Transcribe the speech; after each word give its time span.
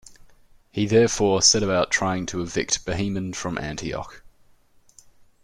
He 0.71 0.87
therefore 0.87 1.43
set 1.43 1.61
about 1.61 1.91
trying 1.91 2.25
to 2.25 2.41
evict 2.41 2.85
Bohemond 2.87 3.35
from 3.37 3.59
Antioch. 3.59 4.23